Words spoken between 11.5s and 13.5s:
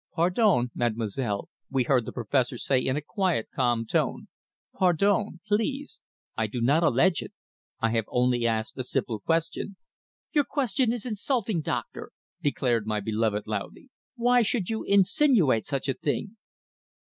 doctor!" declared my beloved